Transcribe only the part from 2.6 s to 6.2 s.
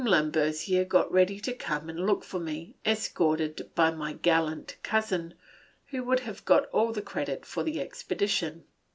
escorted by my gallant cousin, who